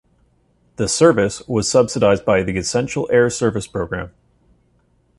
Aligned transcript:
The 0.77 0.87
service 0.87 1.47
was 1.47 1.69
subsidized 1.69 2.25
by 2.25 2.41
the 2.41 2.57
Essential 2.57 3.07
Air 3.11 3.29
Service 3.29 3.67
program. 3.67 4.11